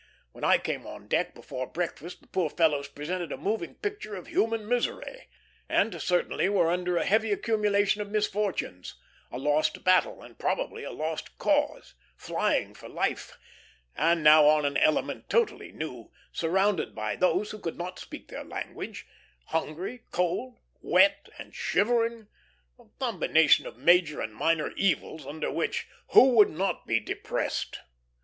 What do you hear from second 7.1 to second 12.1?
accumulation of misfortunes: a lost battle, and probably a lost cause;